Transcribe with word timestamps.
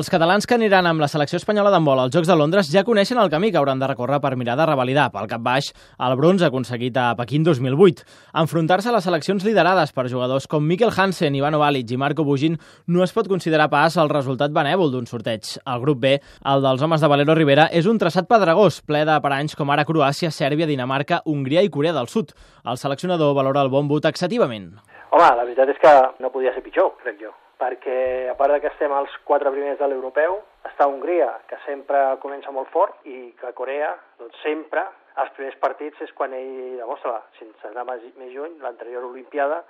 Els 0.00 0.08
catalans 0.08 0.46
que 0.48 0.54
aniran 0.56 0.86
amb 0.88 1.02
la 1.02 1.10
selecció 1.12 1.36
espanyola 1.36 1.68
d'handbol 1.68 1.98
als 2.00 2.14
Jocs 2.14 2.28
de 2.30 2.34
Londres 2.40 2.70
ja 2.72 2.80
coneixen 2.88 3.18
el 3.20 3.28
camí 3.28 3.50
que 3.52 3.58
hauran 3.60 3.82
de 3.82 3.88
recórrer 3.90 4.16
per 4.24 4.30
mirar 4.40 4.54
de 4.56 4.64
revalidar 4.64 5.10
pel 5.12 5.26
cap 5.28 5.42
baix 5.44 5.66
el 6.06 6.14
bronze 6.16 6.46
aconseguit 6.46 6.96
a 6.96 7.10
Pequín 7.18 7.44
2008. 7.44 8.06
Enfrontar-se 8.40 8.88
a 8.88 8.94
les 8.94 9.04
seleccions 9.04 9.44
liderades 9.44 9.92
per 9.92 10.06
jugadors 10.08 10.46
com 10.48 10.64
Mikel 10.64 10.94
Hansen, 10.96 11.36
Ivano 11.36 11.60
Balic 11.60 11.92
i 11.92 11.98
Marco 12.00 12.24
Bugin 12.24 12.56
no 12.86 13.04
es 13.04 13.12
pot 13.12 13.28
considerar 13.28 13.66
pas 13.68 13.98
el 14.00 14.08
resultat 14.08 14.54
benèvol 14.56 14.88
d'un 14.94 15.04
sorteig. 15.10 15.52
El 15.66 15.84
grup 15.84 16.00
B, 16.00 16.14
el 16.54 16.64
dels 16.64 16.80
homes 16.80 17.04
de 17.04 17.12
Valero 17.12 17.36
Rivera, 17.36 17.68
és 17.68 17.84
un 17.84 18.00
traçat 18.00 18.24
pedregós, 18.30 18.80
ple 18.80 19.04
de 19.04 19.18
paranys 19.20 19.52
com 19.52 19.68
ara 19.68 19.84
Croàcia, 19.84 20.32
Sèrbia, 20.32 20.70
Dinamarca, 20.70 21.20
Hongria 21.26 21.60
i 21.60 21.68
Corea 21.68 21.92
del 21.92 22.08
Sud. 22.08 22.32
El 22.64 22.80
seleccionador 22.80 23.36
valora 23.36 23.68
el 23.68 23.68
bombo 23.68 24.00
taxativament. 24.00 24.72
Home, 25.10 25.28
la 25.28 25.44
veritat 25.44 25.76
és 25.76 25.84
que 25.84 25.96
no 26.24 26.32
podia 26.32 26.56
ser 26.56 26.64
pitjor, 26.64 26.94
crec 27.04 27.20
jo 27.20 27.36
perquè 27.60 28.28
a 28.32 28.36
part 28.38 28.54
de 28.56 28.60
que 28.62 28.70
estem 28.72 28.92
als 28.96 29.12
quatre 29.28 29.52
primers 29.52 29.78
de 29.78 29.88
l'europeu, 29.90 30.40
està 30.66 30.88
Hongria, 30.88 31.28
que 31.48 31.60
sempre 31.66 32.00
comença 32.24 32.52
molt 32.54 32.72
fort, 32.72 32.96
i 33.04 33.30
que 33.40 33.52
Corea, 33.56 33.92
doncs 34.20 34.40
sempre, 34.44 34.86
els 35.20 35.32
primers 35.36 35.56
partits 35.60 36.00
és 36.06 36.12
quan 36.16 36.34
ell 36.36 36.78
demostra, 36.80 37.20
sense 37.38 37.70
anar 37.70 37.84
més, 37.88 38.04
més 38.18 38.32
lluny, 38.32 38.56
l'anterior 38.64 39.04
Olimpiada, 39.10 39.62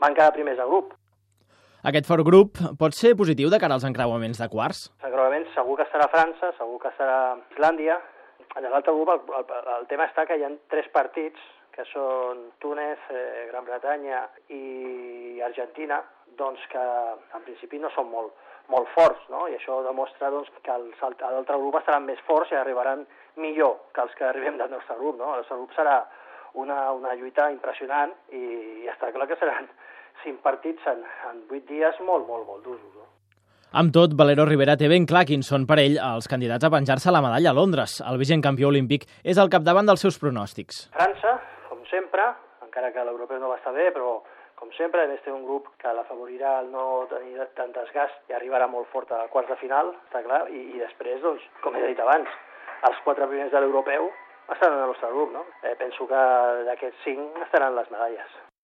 van 0.00 0.16
quedar 0.16 0.34
primers 0.36 0.60
de 0.60 0.66
grup. 0.68 0.96
Aquest 1.90 2.04
fort 2.04 2.26
grup 2.26 2.58
pot 2.80 2.92
ser 2.92 3.14
positiu 3.16 3.48
de 3.48 3.58
cara 3.60 3.78
als 3.78 3.86
encreuaments 3.88 4.40
de 4.42 4.48
quarts? 4.52 4.82
Els 5.00 5.08
encreuaments 5.08 5.54
segur 5.56 5.78
que 5.78 5.86
serà 5.88 6.10
França, 6.12 6.52
segur 6.58 6.76
que 6.82 6.92
serà 6.98 7.38
Islàndia. 7.54 7.96
En 8.58 8.66
l'altre 8.68 8.92
grup 8.92 9.14
el, 9.14 9.22
el, 9.38 9.70
el 9.78 9.88
tema 9.88 10.08
està 10.10 10.26
que 10.28 10.36
hi 10.36 10.44
ha 10.44 10.52
tres 10.68 10.90
partits 10.92 11.40
que 11.72 11.86
són 11.88 12.50
Túnez, 12.60 13.00
eh, 13.14 13.46
Gran 13.48 13.64
Bretanya 13.64 14.24
i 14.52 15.40
Argentina, 15.46 16.02
doncs 16.38 16.62
que 16.72 16.84
en 17.36 17.44
principi 17.46 17.80
no 17.82 17.90
són 17.94 18.10
molt, 18.12 18.32
molt 18.70 18.88
forts, 18.94 19.22
no? 19.32 19.46
i 19.50 19.56
això 19.58 19.80
demostra 19.86 20.30
doncs, 20.30 20.50
que 20.64 20.72
els 20.74 21.02
l'altre 21.02 21.58
grup 21.58 21.80
estaran 21.80 22.06
més 22.06 22.20
forts 22.26 22.52
i 22.52 22.58
arribaran 22.58 23.06
millor 23.36 23.76
que 23.94 24.04
els 24.04 24.14
que 24.18 24.26
arribem 24.28 24.58
del 24.58 24.70
nostre 24.70 24.96
grup. 24.98 25.18
No? 25.18 25.34
El 25.34 25.42
nostre 25.42 25.58
grup 25.58 25.74
serà 25.76 26.00
una, 26.54 26.90
una 26.92 27.14
lluita 27.14 27.50
impressionant 27.52 28.12
i, 28.32 28.42
i 28.84 28.90
està 28.90 29.12
clar 29.14 29.28
que 29.30 29.38
seran 29.40 29.70
cinc 30.24 30.42
partits 30.46 30.86
en, 30.90 31.06
en 31.30 31.46
vuit 31.50 31.66
dies 31.68 32.02
molt, 32.06 32.26
molt, 32.28 32.46
molt 32.46 32.66
durs. 32.66 32.84
No? 32.96 33.08
Amb 33.80 33.92
tot, 33.94 34.16
Valero 34.18 34.42
Rivera 34.48 34.74
té 34.74 34.88
ben 34.90 35.04
clar 35.06 35.22
quins 35.28 35.46
són 35.46 35.62
per 35.62 35.76
ell 35.78 35.94
els 36.02 36.26
candidats 36.30 36.66
a 36.66 36.72
penjar-se 36.74 37.12
la 37.14 37.22
medalla 37.22 37.52
a 37.52 37.54
Londres. 37.54 38.00
El 38.02 38.18
vigent 38.18 38.42
campió 38.42 38.66
olímpic 38.66 39.06
és 39.22 39.38
al 39.38 39.50
capdavant 39.52 39.86
dels 39.86 40.02
seus 40.02 40.18
pronòstics. 40.18 40.88
França, 40.96 41.36
com 41.68 41.84
sempre, 41.90 42.24
encara 42.66 42.90
que 42.90 43.04
l'europeu 43.06 43.38
no 43.38 43.52
va 43.52 43.60
estar 43.60 43.70
bé, 43.76 43.92
però 43.94 44.16
com 44.60 44.70
sempre, 44.76 45.06
més 45.08 45.22
té 45.24 45.32
un 45.32 45.46
grup 45.48 45.70
que 45.80 45.92
l'afavorirà 45.96 46.58
el 46.62 46.70
no 46.74 46.84
tenir 47.12 47.48
tant 47.58 47.72
desgast 47.76 48.30
i 48.30 48.36
arribarà 48.36 48.68
molt 48.68 48.90
fort 48.92 49.12
a 49.16 49.24
quarts 49.32 49.50
de 49.50 49.58
final, 49.62 49.94
està 50.08 50.22
clar, 50.26 50.42
i, 50.52 50.66
i 50.76 50.82
després, 50.84 51.20
doncs, 51.24 51.46
com 51.64 51.76
he 51.76 51.86
dit 51.88 52.04
abans, 52.04 52.28
els 52.90 53.02
quatre 53.06 53.28
primers 53.32 53.52
de 53.54 53.64
l'europeu 53.64 54.10
estaran 54.52 54.78
en 54.78 54.84
el 54.84 54.92
nostre 54.92 55.10
grup, 55.16 55.32
no? 55.32 55.46
Eh, 55.62 55.74
penso 55.80 56.06
que 56.10 56.22
d'aquests 56.68 57.04
cinc 57.08 57.42
estaran 57.48 57.76
les 57.78 57.90
medalles. 57.90 58.40